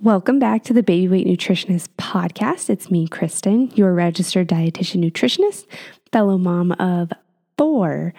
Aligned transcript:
Welcome 0.00 0.38
back 0.38 0.62
to 0.64 0.72
the 0.72 0.84
Baby 0.84 1.08
Weight 1.08 1.26
Nutritionist 1.26 1.88
podcast. 1.98 2.70
It's 2.70 2.88
me, 2.88 3.08
Kristen, 3.08 3.72
your 3.74 3.92
registered 3.92 4.46
dietitian 4.46 5.02
nutritionist, 5.02 5.66
fellow 6.12 6.38
mom 6.38 6.70
of 6.78 7.10
four. 7.56 8.14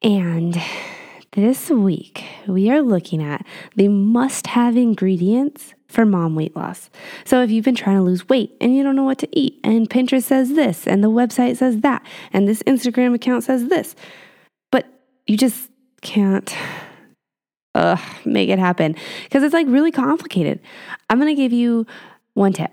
And 0.00 0.62
this 1.32 1.70
week, 1.70 2.24
we 2.46 2.70
are 2.70 2.80
looking 2.80 3.20
at 3.20 3.44
the 3.74 3.88
must 3.88 4.46
have 4.46 4.76
ingredients 4.76 5.74
for 5.88 6.06
mom 6.06 6.36
weight 6.36 6.54
loss. 6.54 6.88
So, 7.24 7.42
if 7.42 7.50
you've 7.50 7.64
been 7.64 7.74
trying 7.74 7.96
to 7.96 8.02
lose 8.02 8.28
weight 8.28 8.56
and 8.60 8.76
you 8.76 8.84
don't 8.84 8.94
know 8.94 9.02
what 9.02 9.18
to 9.18 9.28
eat, 9.32 9.58
and 9.64 9.90
Pinterest 9.90 10.22
says 10.22 10.54
this, 10.54 10.86
and 10.86 11.02
the 11.02 11.10
website 11.10 11.56
says 11.56 11.80
that, 11.80 12.06
and 12.32 12.46
this 12.46 12.62
Instagram 12.62 13.12
account 13.12 13.42
says 13.42 13.66
this, 13.66 13.96
but 14.70 14.86
you 15.26 15.36
just 15.36 15.68
can't 16.00 16.54
ugh, 17.74 18.00
make 18.24 18.48
it 18.48 18.58
happen 18.58 18.94
because 19.24 19.42
it's 19.42 19.54
like 19.54 19.66
really 19.68 19.90
complicated. 19.90 20.60
I'm 21.10 21.18
going 21.18 21.34
to 21.34 21.40
give 21.40 21.52
you 21.52 21.86
one 22.34 22.52
tip 22.52 22.72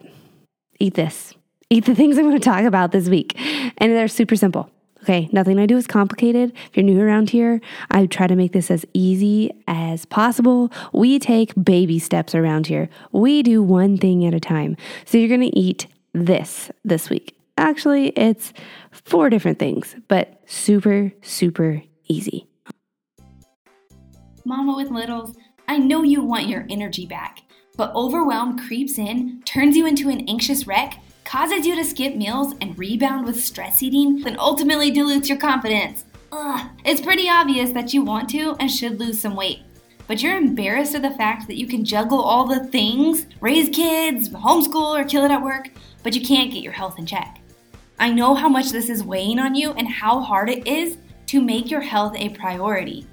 eat 0.80 0.94
this, 0.96 1.34
eat 1.70 1.86
the 1.86 1.96
things 1.96 2.18
I'm 2.18 2.26
going 2.26 2.40
to 2.40 2.44
talk 2.44 2.64
about 2.64 2.92
this 2.92 3.09
week. 3.09 3.40
And 3.78 3.92
they're 3.92 4.08
super 4.08 4.36
simple. 4.36 4.72
Okay, 5.04 5.30
nothing 5.32 5.59
I 5.59 5.66
do 5.66 5.78
is 5.78 5.88
complicated. 5.88 6.52
If 6.68 6.76
you're 6.76 6.84
new 6.84 7.00
around 7.00 7.30
here, 7.30 7.62
I 7.90 8.06
try 8.06 8.28
to 8.28 8.36
make 8.36 8.52
this 8.52 8.70
as 8.70 8.86
easy 8.94 9.50
as 9.66 10.04
possible. 10.04 10.72
We 10.92 11.20
take 11.20 11.54
baby 11.62 12.00
steps 12.00 12.36
around 12.36 12.68
here. 12.68 12.90
We 13.14 13.42
do 13.42 13.64
one 13.64 13.98
thing 13.98 14.26
at 14.26 14.34
a 14.34 14.42
time. 14.42 14.76
So 15.06 15.18
you're 15.18 15.30
going 15.30 15.50
to 15.50 15.58
eat 15.58 15.88
this 16.14 16.70
this 16.84 17.09
week. 17.09 17.38
Actually, 17.58 18.09
it's 18.09 18.52
four 18.92 19.30
different 19.30 19.58
things, 19.58 19.95
but 20.09 20.42
super, 20.45 21.14
super 21.22 21.81
easy. 22.08 22.48
Mama 24.49 24.76
with 24.76 24.89
littles, 24.89 25.38
I 25.67 25.77
know 25.77 26.02
you 26.02 26.23
want 26.23 26.48
your 26.48 26.66
energy 26.71 27.05
back, 27.05 27.44
but 27.77 27.94
overwhelm 27.94 28.58
creeps 28.58 28.98
in, 28.98 29.44
turns 29.45 29.77
you 29.77 29.85
into 29.85 30.09
an 30.09 30.27
anxious 30.27 30.66
wreck, 30.66 30.97
causes 31.23 31.67
you 31.67 31.75
to 31.75 31.86
skip 31.86 32.16
meals 32.16 32.56
and 32.59 32.75
rebound 32.75 33.28
with 33.28 33.44
stress 33.44 33.83
eating, 33.83 34.22
then 34.22 34.39
ultimately 34.39 34.89
dilutes 34.89 35.30
your 35.30 35.38
confidence. 35.38 36.06
Ugh, 36.31 36.67
it's 36.83 37.00
pretty 37.00 37.30
obvious 37.30 37.69
that 37.73 37.94
you 37.94 38.03
want 38.03 38.28
to 38.31 38.56
and 38.59 38.72
should 38.72 39.00
lose 39.00 39.19
some 39.19 39.36
weight. 39.36 39.59
But 40.08 40.23
you're 40.23 40.36
embarrassed 40.36 40.95
of 40.95 41.03
the 41.03 41.11
fact 41.11 41.45
that 41.45 41.59
you 41.59 41.67
can 41.67 41.86
juggle 41.86 42.19
all 42.19 42.47
the 42.47 42.66
things 42.69 43.28
raise 43.41 43.69
kids, 43.69 44.30
homeschool, 44.30 45.00
or 45.00 45.03
kill 45.03 45.25
it 45.25 45.31
at 45.31 45.44
work, 45.44 45.69
but 46.02 46.16
you 46.16 46.25
can't 46.25 46.52
get 46.52 46.63
your 46.63 46.73
health 46.73 46.97
in 46.97 47.06
check. 47.06 47.39
I 48.00 48.11
know 48.11 48.34
how 48.34 48.50
much 48.50 48.72
this 48.72 48.89
is 48.89 49.03
weighing 49.03 49.38
on 49.38 49.53
you 49.53 49.73
and 49.73 49.88
how 49.88 50.22
hard 50.22 50.50
it 50.50 50.66
is 50.66 50.97
to 51.28 51.39
make 51.39 51.69
your 51.69 51.81
health 51.81 52.16
a 52.17 52.30
priority. 52.30 53.06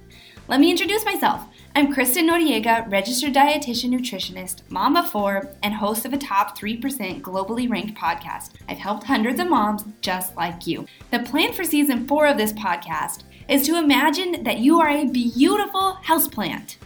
Let 0.48 0.60
me 0.60 0.70
introduce 0.70 1.04
myself. 1.04 1.44
I'm 1.74 1.92
Kristen 1.92 2.28
Noriega, 2.28 2.88
registered 2.88 3.34
dietitian 3.34 3.90
nutritionist, 3.90 4.62
mom 4.70 4.94
of 4.94 5.10
four, 5.10 5.50
and 5.60 5.74
host 5.74 6.04
of 6.04 6.12
a 6.12 6.18
top 6.18 6.56
3% 6.56 7.20
globally 7.20 7.68
ranked 7.68 7.98
podcast. 7.98 8.52
I've 8.68 8.78
helped 8.78 9.02
hundreds 9.02 9.40
of 9.40 9.50
moms 9.50 9.82
just 10.02 10.36
like 10.36 10.64
you. 10.64 10.86
The 11.10 11.18
plan 11.18 11.52
for 11.52 11.64
season 11.64 12.06
four 12.06 12.28
of 12.28 12.36
this 12.36 12.52
podcast 12.52 13.24
is 13.48 13.66
to 13.66 13.76
imagine 13.76 14.44
that 14.44 14.60
you 14.60 14.78
are 14.78 14.88
a 14.88 15.08
beautiful 15.08 15.98
houseplant. 16.04 16.76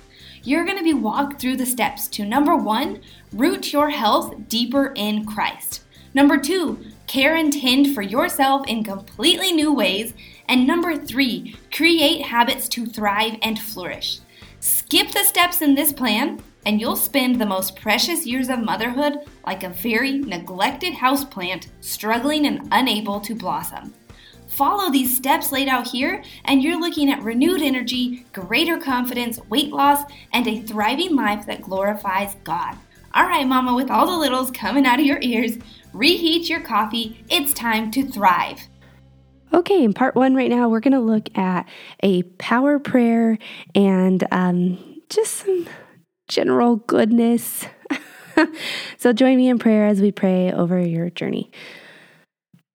You're 0.43 0.65
going 0.65 0.79
to 0.79 0.83
be 0.83 0.95
walked 0.95 1.39
through 1.39 1.59
the 1.59 1.67
steps 1.67 2.09
to 2.09 2.25
number 2.25 2.57
one, 2.57 3.03
root 3.31 3.75
your 3.75 3.91
health 3.91 4.49
deeper 4.49 4.95
in 4.97 5.27
Christ. 5.27 5.85
Number 6.13 6.39
two, 6.39 6.85
care 7.07 7.37
and 7.37 7.53
tend 7.53 7.95
for 7.95 8.03
yourself 8.03 8.67
in 8.67 8.85
completely 8.85 9.53
new 9.53 9.73
ways. 9.73 10.13
And 10.49 10.67
number 10.67 10.97
three, 10.97 11.57
create 11.73 12.23
habits 12.23 12.69
to 12.71 12.87
thrive 12.87 13.39
and 13.43 13.59
flourish. 13.59 14.21
Skip 14.59 15.13
the 15.13 15.25
steps 15.25 15.63
in 15.63 15.75
this 15.75 15.93
plan, 15.93 16.43
and 16.67 16.81
you'll 16.81 16.97
spend 16.97 17.41
the 17.41 17.47
most 17.47 17.77
precious 17.77 18.27
years 18.27 18.49
of 18.49 18.59
motherhood 18.59 19.21
like 19.47 19.63
a 19.63 19.71
very 19.71 20.19
neglected 20.19 20.95
houseplant, 20.95 21.69
struggling 21.81 22.47
and 22.47 22.69
unable 22.71 23.21
to 23.21 23.35
blossom. 23.35 23.95
Follow 24.49 24.91
these 24.91 25.17
steps 25.17 25.53
laid 25.53 25.69
out 25.69 25.87
here, 25.87 26.23
and 26.45 26.63
you're 26.63 26.79
looking 26.79 27.11
at 27.11 27.23
renewed 27.23 27.63
energy, 27.63 28.27
greater 28.33 28.79
confidence, 28.79 29.39
weight 29.49 29.71
loss, 29.71 30.03
and 30.33 30.47
a 30.47 30.61
thriving 30.63 31.15
life 31.15 31.47
that 31.47 31.63
glorifies 31.63 32.35
God. 32.45 32.77
All 33.13 33.25
right, 33.25 33.47
Mama, 33.47 33.75
with 33.75 33.91
all 33.91 34.07
the 34.07 34.17
littles 34.17 34.53
coming 34.53 34.87
out 34.87 35.01
of 35.01 35.07
your 35.07 35.19
ears, 35.21 35.59
reheat 35.93 36.49
your 36.49 36.61
coffee. 36.61 37.25
It's 37.29 37.53
time 37.53 37.91
to 37.93 38.07
thrive. 38.07 38.69
Okay, 39.53 39.83
in 39.83 39.93
part 39.93 40.15
one, 40.15 40.37
right 40.37 40.49
now, 40.51 40.69
we're 40.69 40.79
going 40.81 40.93
to 40.93 41.01
look 41.01 41.37
at 41.37 41.69
a 42.05 42.23
power 42.23 42.79
prayer 42.79 43.37
and 43.75 44.25
um, 44.31 45.01
just 45.09 45.39
some 45.39 45.69
general 46.29 46.77
goodness. 46.77 47.67
so, 48.97 49.13
join 49.13 49.37
me 49.37 49.49
in 49.49 49.59
prayer 49.59 49.87
as 49.87 50.01
we 50.01 50.13
pray 50.13 50.53
over 50.53 50.79
your 50.79 51.11
journey. 51.11 51.51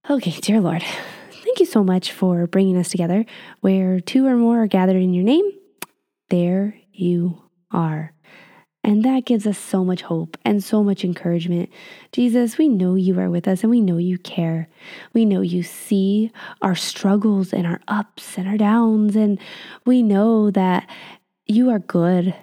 Okay, 0.09 0.31
dear 0.41 0.59
Lord, 0.59 0.83
thank 1.31 1.61
you 1.61 1.65
so 1.65 1.81
much 1.81 2.11
for 2.11 2.45
bringing 2.45 2.77
us 2.77 2.89
together. 2.89 3.25
Where 3.61 4.01
two 4.01 4.27
or 4.27 4.35
more 4.35 4.63
are 4.63 4.67
gathered 4.67 5.01
in 5.01 5.13
your 5.13 5.23
name, 5.23 5.49
there 6.29 6.77
you 6.91 7.41
are. 7.71 8.14
And 8.85 9.01
that 9.01 9.25
gives 9.25 9.47
us 9.47 9.57
so 9.57 9.83
much 9.83 10.03
hope 10.03 10.37
and 10.45 10.63
so 10.63 10.83
much 10.83 11.03
encouragement. 11.03 11.71
Jesus, 12.11 12.59
we 12.59 12.69
know 12.69 12.93
you 12.93 13.19
are 13.19 13.31
with 13.31 13.47
us 13.47 13.63
and 13.63 13.71
we 13.71 13.81
know 13.81 13.97
you 13.97 14.19
care. 14.19 14.69
We 15.11 15.25
know 15.25 15.41
you 15.41 15.63
see 15.63 16.31
our 16.61 16.75
struggles 16.75 17.51
and 17.51 17.65
our 17.65 17.81
ups 17.87 18.37
and 18.37 18.47
our 18.47 18.57
downs. 18.57 19.15
And 19.15 19.39
we 19.87 20.03
know 20.03 20.51
that 20.51 20.87
you 21.47 21.71
are 21.71 21.79
good. 21.79 22.35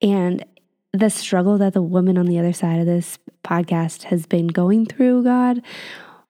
And 0.00 0.44
the 0.92 1.10
struggle 1.10 1.58
that 1.58 1.72
the 1.72 1.82
woman 1.82 2.18
on 2.18 2.26
the 2.26 2.38
other 2.38 2.52
side 2.52 2.78
of 2.78 2.86
this 2.86 3.18
podcast 3.42 4.04
has 4.04 4.26
been 4.26 4.46
going 4.46 4.86
through, 4.86 5.24
God, 5.24 5.60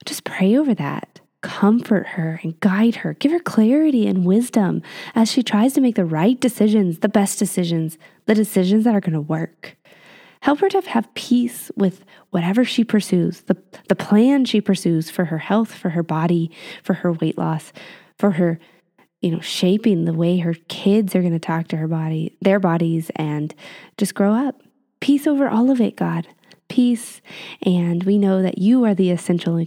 just 0.07 0.25
pray 0.25 0.57
over 0.57 0.75
that 0.75 1.21
comfort 1.45 2.07
her 2.07 2.41
and 2.43 2.59
guide 2.61 2.97
her, 2.97 3.13
give 3.13 3.31
her 3.31 3.39
clarity 3.39 4.07
and 4.07 4.25
wisdom 4.25 4.81
as 5.15 5.31
she 5.31 5.43
tries 5.43 5.75
to 5.75 5.81
make 5.83 5.95
the 5.95 6.05
right 6.05 6.41
decisions, 6.41 7.01
the 7.01 7.09
best 7.09 7.39
decisions, 7.39 7.99
the 8.25 8.35
decisions 8.35 8.85
that 8.85 8.95
are 8.95 9.01
going 9.01 9.13
to 9.13 9.21
work. 9.21 9.77
Help 10.41 10.61
her 10.61 10.71
to 10.71 10.81
have 10.89 11.13
peace 11.13 11.71
with 11.77 12.03
whatever 12.31 12.65
she 12.65 12.83
pursues, 12.83 13.43
the, 13.43 13.59
the 13.91 13.95
plan 13.95 14.47
she 14.47 14.63
pursues 14.63 15.11
for 15.11 15.27
her 15.27 15.37
health, 15.37 15.71
for 15.71 15.91
her 15.91 16.03
body, 16.03 16.51
for 16.83 16.95
her 16.95 17.13
weight 17.13 17.37
loss, 17.37 17.75
for 18.19 18.31
her, 18.33 18.59
you 19.21 19.31
know, 19.31 19.41
shaping 19.41 20.07
the 20.07 20.15
way 20.15 20.39
her 20.39 20.55
kids 20.69 21.15
are 21.15 21.21
going 21.21 21.33
to 21.35 21.39
talk 21.39 21.69
to 21.69 21.77
her 21.77 21.89
body, 21.89 22.39
their 22.41 22.59
bodies, 22.59 23.11
and 23.17 23.55
just 23.99 24.15
grow 24.15 24.33
up. 24.33 24.63
Peace 25.01 25.27
over 25.27 25.47
all 25.47 25.71
of 25.71 25.79
it, 25.79 25.95
God. 25.95 26.27
Peace. 26.69 27.21
And 27.61 28.03
we 28.05 28.17
know 28.17 28.41
that 28.41 28.57
you 28.57 28.85
are 28.85 28.95
the 28.95 29.11
essential 29.11 29.59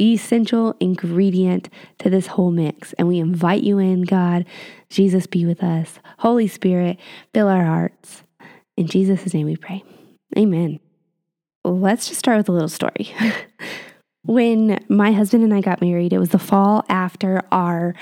essential 0.00 0.74
ingredient 0.80 1.68
to 1.98 2.10
this 2.10 2.26
whole 2.26 2.50
mix. 2.50 2.92
And 2.94 3.08
we 3.08 3.18
invite 3.18 3.62
you 3.62 3.78
in, 3.78 4.02
God. 4.02 4.44
Jesus, 4.90 5.26
be 5.26 5.46
with 5.46 5.62
us. 5.62 5.98
Holy 6.18 6.48
Spirit, 6.48 6.98
fill 7.32 7.48
our 7.48 7.64
hearts. 7.64 8.22
In 8.76 8.86
Jesus' 8.86 9.32
name 9.32 9.46
we 9.46 9.56
pray. 9.56 9.82
Amen. 10.36 10.80
Let's 11.64 12.08
just 12.08 12.18
start 12.18 12.38
with 12.38 12.48
a 12.48 12.52
little 12.52 12.68
story. 12.68 13.14
when 14.24 14.84
my 14.88 15.12
husband 15.12 15.44
and 15.44 15.54
I 15.54 15.60
got 15.60 15.80
married, 15.80 16.12
it 16.12 16.18
was 16.18 16.30
the 16.30 16.38
fall 16.38 16.84
after 16.88 17.42
our 17.50 17.94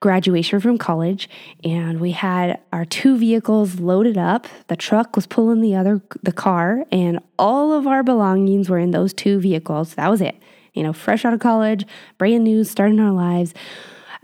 graduation 0.00 0.60
from 0.60 0.78
college 0.78 1.28
and 1.64 2.00
we 2.00 2.12
had 2.12 2.60
our 2.72 2.84
two 2.84 3.18
vehicles 3.18 3.80
loaded 3.80 4.16
up 4.16 4.46
the 4.68 4.76
truck 4.76 5.16
was 5.16 5.26
pulling 5.26 5.60
the 5.60 5.74
other 5.74 6.00
the 6.22 6.30
car 6.30 6.84
and 6.92 7.18
all 7.36 7.72
of 7.72 7.84
our 7.84 8.04
belongings 8.04 8.70
were 8.70 8.78
in 8.78 8.92
those 8.92 9.12
two 9.12 9.40
vehicles 9.40 9.96
that 9.96 10.08
was 10.08 10.20
it 10.20 10.36
you 10.78 10.84
know, 10.84 10.92
fresh 10.92 11.24
out 11.24 11.34
of 11.34 11.40
college, 11.40 11.84
brand 12.18 12.44
new, 12.44 12.62
starting 12.62 13.00
our 13.00 13.10
lives. 13.10 13.52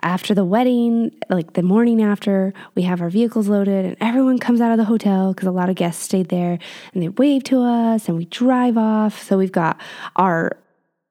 After 0.03 0.35
the 0.35 0.45
wedding, 0.45 1.13
like 1.29 1.55
the 1.55 1.63
morning 1.63 2.01
after, 2.01 2.53
we 2.75 2.83
have 2.83 3.01
our 3.01 3.11
vehicles 3.11 3.49
loaded 3.49 3.87
and 3.87 3.97
everyone 4.01 4.39
comes 4.39 4.61
out 4.61 4.71
of 4.71 4.77
the 4.77 4.85
hotel 4.85 5.33
because 5.33 5.49
a 5.49 5.53
lot 5.53 5.71
of 5.71 5.77
guests 5.77 6.03
stayed 6.05 6.29
there 6.29 6.59
and 6.93 7.03
they 7.03 7.09
wave 7.09 7.43
to 7.45 7.61
us 7.63 8.07
and 8.07 8.17
we 8.17 8.27
drive 8.27 8.77
off. 8.77 9.21
So 9.23 9.37
we've 9.39 9.51
got 9.51 9.81
our 10.15 10.59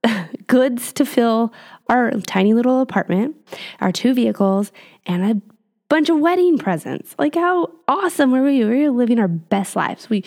goods 0.47 0.93
to 0.93 1.05
fill 1.05 1.51
our 1.89 2.11
tiny 2.21 2.53
little 2.53 2.81
apartment, 2.81 3.35
our 3.81 3.91
two 3.91 4.13
vehicles, 4.13 4.71
and 5.05 5.23
a 5.23 5.41
bunch 5.89 6.09
of 6.09 6.19
wedding 6.19 6.57
presents. 6.57 7.15
Like 7.19 7.35
how 7.35 7.71
awesome 7.87 8.31
were 8.31 8.43
we? 8.43 8.63
We 8.63 8.87
were 8.87 8.91
living 8.91 9.19
our 9.19 9.27
best 9.27 9.75
lives. 9.75 10.09
We 10.09 10.23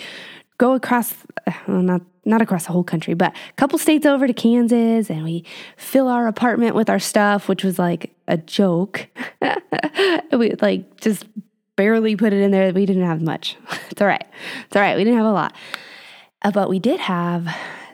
go 0.57 0.73
across, 0.73 1.13
well, 1.67 1.81
not 1.81 2.01
not 2.25 2.41
across 2.41 2.65
the 2.65 2.73
whole 2.73 2.83
country, 2.83 3.13
but 3.13 3.33
a 3.49 3.53
couple 3.53 3.79
states 3.79 4.05
over 4.05 4.27
to 4.27 4.33
Kansas, 4.33 5.09
and 5.09 5.23
we 5.23 5.45
fill 5.77 6.09
our 6.09 6.27
apartment 6.27 6.75
with 6.75 6.89
our 6.89 6.99
stuff, 6.99 7.47
which 7.47 7.63
was 7.63 7.79
like 7.79 8.13
a 8.27 8.37
joke. 8.37 9.07
we 10.33 10.51
like 10.61 10.99
just 10.99 11.25
barely 11.77 12.17
put 12.17 12.33
it 12.33 12.41
in 12.41 12.51
there. 12.51 12.73
We 12.73 12.85
didn't 12.85 13.05
have 13.05 13.21
much. 13.21 13.55
it's 13.89 14.01
all 14.01 14.07
right. 14.07 14.25
It's 14.65 14.75
all 14.75 14.81
right. 14.81 14.97
We 14.97 15.05
didn't 15.05 15.17
have 15.17 15.27
a 15.27 15.31
lot, 15.31 15.55
uh, 16.41 16.51
but 16.51 16.69
we 16.69 16.79
did 16.79 16.99
have 16.99 17.47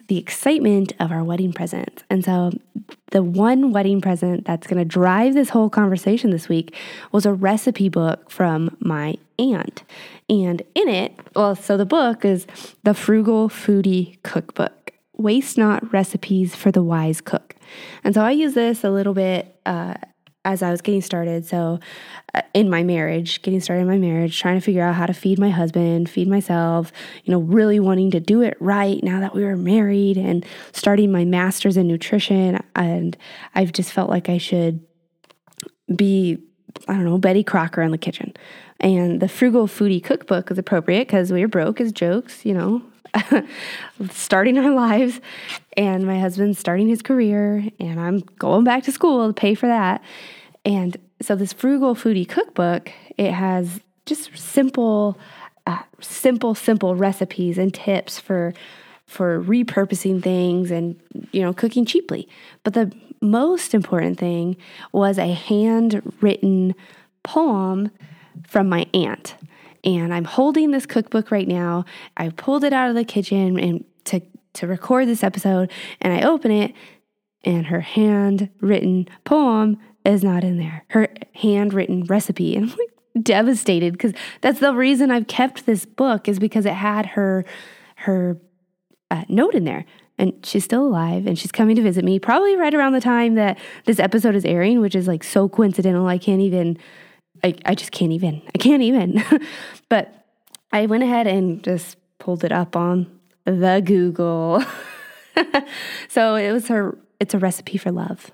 the 0.08 0.18
excitement 0.18 0.94
of 1.00 1.12
our 1.12 1.24
wedding 1.24 1.54
presents. 1.54 2.04
And 2.10 2.24
so, 2.24 2.52
the 3.12 3.24
one 3.24 3.72
wedding 3.72 4.02
present 4.02 4.46
that's 4.46 4.68
going 4.68 4.80
to 4.80 4.86
drive 4.86 5.34
this 5.34 5.50
whole 5.50 5.70
conversation 5.70 6.32
this 6.32 6.50
week 6.50 6.76
was 7.12 7.26
a 7.26 7.34
recipe 7.34 7.90
book 7.90 8.30
from 8.30 8.76
my 8.80 9.16
aunt. 9.38 9.84
And 10.30 10.62
in 10.76 10.90
it, 10.90 11.14
well, 11.36 11.56
so 11.56 11.78
the 11.78 11.86
book 11.86 12.26
is 12.26 12.48
The 12.84 12.94
Frugal 12.94 13.50
Foodie 13.50 14.22
Cookbook 14.24 14.92
Waste 15.16 15.58
Not 15.58 15.92
Recipes 15.94 16.56
for 16.56 16.72
the 16.72 16.84
Wise 16.84 17.22
Cook. 17.22 17.56
And 18.04 18.14
so, 18.14 18.22
I 18.22 18.32
use 18.32 18.54
this 18.54 18.84
a 18.84 18.90
little 18.90 19.14
bit. 19.14 19.56
Uh, 19.66 19.96
as 20.46 20.62
I 20.62 20.72
was 20.72 20.82
getting 20.82 21.02
started. 21.02 21.46
So, 21.46 21.80
uh, 22.34 22.42
in 22.54 22.70
my 22.70 22.84
marriage, 22.84 23.42
getting 23.42 23.62
started 23.62 23.84
in 23.84 23.88
my 23.88 23.98
marriage, 23.98 24.40
trying 24.40 24.56
to 24.56 24.62
figure 24.62 24.84
out 24.84 24.96
how 24.96 25.06
to 25.06 25.14
feed 25.14 25.40
my 25.40 25.50
husband, 25.50 26.10
feed 26.10 26.28
myself, 26.28 26.92
you 27.24 27.32
know, 27.32 27.40
really 27.40 27.80
wanting 27.80 28.12
to 28.12 28.20
do 28.20 28.42
it 28.42 28.58
right 28.60 29.02
now 29.04 29.20
that 29.20 29.34
we 29.34 29.44
were 29.44 29.56
married 29.56 30.18
and 30.18 30.46
starting 30.72 31.12
my 31.12 31.26
master's 31.26 31.78
in 31.78 31.88
nutrition. 31.88 32.62
And 32.76 33.18
I've 33.56 33.72
just 33.72 33.92
felt 33.92 34.10
like 34.10 34.30
I 34.30 34.38
should 34.38 34.82
be, 35.96 36.38
I 36.88 36.94
don't 36.94 37.06
know, 37.06 37.18
Betty 37.18 37.44
Crocker 37.44 37.82
in 37.82 37.92
the 37.92 37.98
kitchen. 37.98 38.34
And 38.80 39.22
the 39.22 39.30
Frugal 39.30 39.68
Foodie 39.68 40.04
Cookbook 40.04 40.52
is 40.52 40.58
appropriate 40.58 41.08
because 41.08 41.32
we 41.32 41.42
were 41.42 41.48
broke 41.48 41.80
as 41.80 41.92
jokes, 41.92 42.46
you 42.46 42.54
know, 42.54 42.82
starting 44.12 44.58
our 44.58 44.72
lives 44.72 45.22
and 45.78 46.06
my 46.06 46.20
husband's 46.20 46.60
starting 46.60 46.88
his 46.88 47.02
career 47.02 47.68
and 47.80 48.00
I'm 48.00 48.20
going 48.40 48.64
back 48.64 48.84
to 48.84 48.92
school 48.92 49.28
to 49.28 49.34
pay 49.34 49.56
for 49.56 49.68
that. 49.68 50.02
And 50.66 50.98
so 51.22 51.36
this 51.36 51.54
frugal 51.54 51.96
foodie 51.96 52.28
cookbook, 52.28 52.92
it 53.18 53.32
has 53.32 53.80
just 54.06 54.38
simple 54.38 55.18
uh, 55.66 55.82
simple 56.02 56.56
simple 56.56 56.96
recipes 56.96 57.58
and 57.58 57.74
tips 57.74 58.20
for 58.20 58.54
for 59.06 59.42
repurposing 59.42 60.22
things 60.22 60.72
and 60.72 61.00
you 61.32 61.42
know 61.42 61.54
cooking 61.54 61.86
cheaply. 61.86 62.28
But 62.64 62.74
the 62.74 62.92
most 63.22 63.74
important 63.74 64.20
thing 64.20 64.58
was 64.92 65.18
a 65.18 65.34
handwritten 65.34 66.76
poem 67.24 67.92
from 68.46 68.68
my 68.68 68.86
aunt 68.94 69.36
and 69.84 70.14
I'm 70.14 70.26
holding 70.26 70.72
this 70.72 70.86
cookbook 70.86 71.32
right 71.32 71.48
now. 71.48 71.86
I 72.18 72.30
pulled 72.30 72.64
it 72.64 72.74
out 72.74 72.90
of 72.90 72.96
the 72.96 73.06
kitchen 73.06 73.60
and 73.60 73.86
to 74.06 74.22
to 74.54 74.68
record 74.68 75.08
this 75.08 75.24
episode 75.24 75.72
and 76.00 76.14
I 76.14 76.22
open 76.28 76.52
it 76.52 76.74
and 77.44 77.66
her 77.68 77.82
handwritten 77.82 79.08
poem 79.26 79.80
is 80.06 80.24
not 80.24 80.44
in 80.44 80.58
there. 80.58 80.86
Her 80.90 81.10
handwritten 81.34 82.04
recipe 82.04 82.56
and 82.56 82.66
I'm 82.66 82.78
like 82.78 83.24
devastated 83.24 83.94
because 83.94 84.14
that's 84.42 84.60
the 84.60 84.74
reason 84.74 85.12
I've 85.12 85.28
kept 85.28 85.66
this 85.66 85.86
book 85.86 86.28
is 86.28 86.40
because 86.40 86.66
it 86.66 86.74
had 86.74 87.08
her 87.08 87.46
her 87.98 88.38
uh, 89.12 89.24
note 89.28 89.56
in 89.56 89.66
there 89.66 89.86
and 90.18 90.34
she's 90.46 90.64
still 90.64 90.86
alive 90.86 91.26
and 91.26 91.38
she's 91.38 91.52
coming 91.52 91.76
to 91.76 91.82
visit 91.82 92.04
me 92.04 92.20
probably 92.20 92.56
right 92.56 92.74
around 92.74 92.94
the 92.94 93.02
time 93.02 93.36
that 93.36 93.58
this 93.86 94.00
episode 94.00 94.36
is 94.36 94.46
airing 94.46 94.82
which 94.82 94.96
is 94.96 95.08
like 95.08 95.24
so 95.24 95.48
coincidental 95.48 96.08
I 96.08 96.18
can't 96.18 96.42
even 96.42 96.78
I, 97.44 97.56
I 97.66 97.76
just 97.76 97.92
can't 97.92 98.12
even. 98.12 98.42
I 98.54 98.58
can't 98.58 98.84
even. 98.84 99.24
but 99.90 100.26
I 100.72 100.86
went 100.86 101.04
ahead 101.04 101.28
and 101.28 101.64
just 101.64 101.98
pulled 102.20 102.44
it 102.44 102.52
up 102.52 102.76
on 102.76 103.20
the 103.46 103.82
Google. 103.84 104.64
so 106.08 106.36
it 106.36 106.52
was 106.52 106.68
her, 106.70 106.98
it's 107.20 107.34
a 107.34 107.40
recipe 107.40 107.78
for 107.78 107.92
love. 107.92 108.32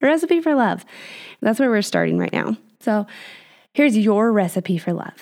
A 0.00 0.06
recipe 0.06 0.40
for 0.40 0.54
love. 0.54 0.84
That's 1.40 1.58
where 1.58 1.70
we're 1.70 1.82
starting 1.82 2.18
right 2.18 2.32
now. 2.32 2.56
So 2.80 3.06
here's 3.72 3.96
your 3.96 4.32
recipe 4.32 4.78
for 4.78 4.92
love 4.92 5.14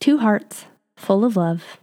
two 0.00 0.18
hearts 0.18 0.66
full 0.96 1.24
of 1.24 1.36
love, 1.36 1.78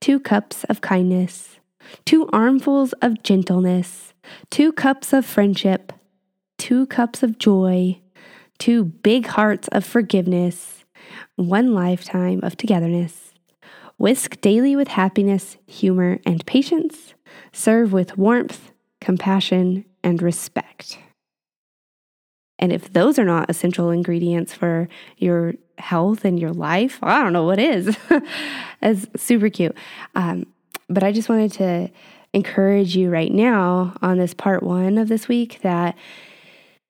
two 0.00 0.18
cups 0.20 0.64
of 0.64 0.80
kindness, 0.80 1.58
two 2.04 2.28
armfuls 2.32 2.92
of 2.94 3.22
gentleness, 3.22 4.12
two 4.50 4.72
cups 4.72 5.12
of 5.12 5.24
friendship, 5.24 5.92
two 6.58 6.86
cups 6.86 7.22
of 7.22 7.38
joy 7.38 8.00
two 8.58 8.84
big 8.84 9.26
hearts 9.26 9.68
of 9.68 9.84
forgiveness, 9.84 10.84
one 11.36 11.74
lifetime 11.74 12.40
of 12.42 12.56
togetherness. 12.56 13.32
Whisk 13.96 14.40
daily 14.40 14.74
with 14.74 14.88
happiness, 14.88 15.56
humor, 15.66 16.18
and 16.26 16.44
patience. 16.46 17.14
Serve 17.52 17.92
with 17.92 18.18
warmth, 18.18 18.72
compassion, 19.00 19.84
and 20.02 20.20
respect. 20.20 20.98
And 22.58 22.72
if 22.72 22.92
those 22.92 23.18
are 23.18 23.24
not 23.24 23.50
essential 23.50 23.90
ingredients 23.90 24.54
for 24.54 24.88
your 25.18 25.54
health 25.78 26.24
and 26.24 26.38
your 26.38 26.52
life, 26.52 26.98
I 27.02 27.22
don't 27.22 27.32
know 27.32 27.44
what 27.44 27.58
is. 27.58 27.96
it's 28.82 29.06
super 29.22 29.48
cute. 29.48 29.76
Um, 30.14 30.46
but 30.88 31.02
I 31.02 31.12
just 31.12 31.28
wanted 31.28 31.52
to 31.52 31.90
encourage 32.32 32.96
you 32.96 33.10
right 33.10 33.32
now 33.32 33.94
on 34.02 34.18
this 34.18 34.34
part 34.34 34.62
one 34.62 34.98
of 34.98 35.08
this 35.08 35.28
week 35.28 35.60
that 35.62 35.96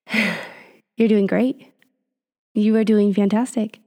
you're 0.97 1.09
doing 1.09 1.27
great. 1.27 1.73
You 2.55 2.77
are 2.77 2.85
doing 2.85 3.13
fantastic. 3.13 3.81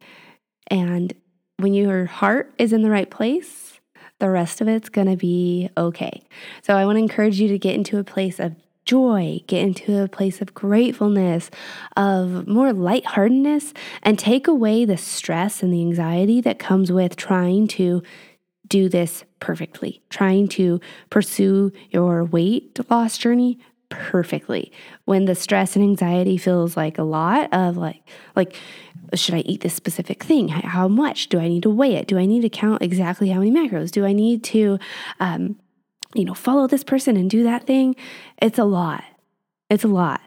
And 0.67 1.13
when 1.57 1.73
your 1.73 2.05
heart 2.05 2.53
is 2.57 2.73
in 2.73 2.81
the 2.81 2.89
right 2.89 3.09
place, 3.09 3.79
the 4.19 4.29
rest 4.29 4.61
of 4.61 4.67
it's 4.67 4.89
going 4.89 5.09
to 5.09 5.15
be 5.15 5.69
okay. 5.77 6.23
So 6.63 6.75
I 6.75 6.85
want 6.85 6.97
to 6.97 7.01
encourage 7.01 7.39
you 7.39 7.47
to 7.49 7.59
get 7.59 7.75
into 7.75 7.97
a 7.97 8.03
place 8.03 8.39
of 8.39 8.55
joy, 8.85 9.41
get 9.47 9.61
into 9.61 10.01
a 10.01 10.07
place 10.07 10.41
of 10.41 10.53
gratefulness, 10.53 11.51
of 11.95 12.47
more 12.47 12.73
lightheartedness, 12.73 13.73
and 14.01 14.17
take 14.17 14.47
away 14.47 14.85
the 14.85 14.97
stress 14.97 15.61
and 15.61 15.73
the 15.73 15.81
anxiety 15.81 16.41
that 16.41 16.57
comes 16.57 16.91
with 16.91 17.15
trying 17.15 17.67
to 17.67 18.01
do 18.67 18.89
this 18.89 19.23
perfectly, 19.39 20.01
trying 20.09 20.47
to 20.47 20.79
pursue 21.09 21.71
your 21.89 22.23
weight 22.25 22.79
loss 22.89 23.17
journey 23.17 23.59
perfectly. 23.89 24.71
When 25.05 25.25
the 25.25 25.35
stress 25.35 25.75
and 25.75 25.83
anxiety 25.83 26.37
feels 26.37 26.75
like 26.75 26.97
a 26.97 27.03
lot 27.03 27.49
of 27.53 27.77
like 27.77 28.01
like 28.35 28.55
should 29.13 29.35
i 29.35 29.39
eat 29.39 29.61
this 29.61 29.73
specific 29.73 30.23
thing? 30.23 30.49
How 30.49 30.87
much? 30.87 31.29
Do 31.29 31.39
i 31.39 31.47
need 31.47 31.63
to 31.63 31.69
weigh 31.69 31.95
it? 31.95 32.07
Do 32.07 32.17
i 32.17 32.25
need 32.25 32.41
to 32.41 32.49
count 32.49 32.81
exactly 32.81 33.29
how 33.29 33.39
many 33.39 33.51
macros? 33.51 33.91
Do 33.91 34.05
i 34.05 34.13
need 34.13 34.43
to 34.45 34.79
um, 35.19 35.57
you 36.13 36.25
know 36.25 36.33
follow 36.33 36.67
this 36.67 36.83
person 36.83 37.15
and 37.17 37.29
do 37.29 37.43
that 37.43 37.65
thing? 37.65 37.95
It's 38.41 38.59
a 38.59 38.65
lot. 38.65 39.03
It's 39.69 39.83
a 39.83 39.89
lot. 39.89 40.21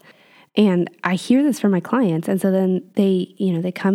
And 0.56 0.90
i 1.04 1.14
hear 1.14 1.42
this 1.42 1.60
from 1.60 1.72
my 1.72 1.80
clients 1.80 2.28
and 2.28 2.40
so 2.40 2.50
then 2.50 2.90
they 2.94 3.34
you 3.36 3.52
know 3.52 3.60
they 3.60 3.72
come 3.72 3.88